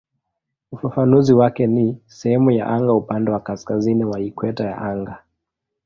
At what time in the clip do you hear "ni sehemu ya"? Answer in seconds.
1.67-2.67